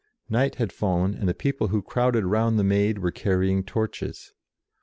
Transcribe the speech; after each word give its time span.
Night 0.29 0.55
had 0.55 0.73
fallen, 0.73 1.13
and 1.13 1.29
the 1.29 1.33
people 1.35 1.67
who 1.67 1.83
crowded 1.83 2.25
round 2.25 2.57
the 2.57 2.63
Maid 2.63 2.97
were 2.97 3.11
carry 3.11 3.51
ing 3.51 3.63
torches. 3.63 4.33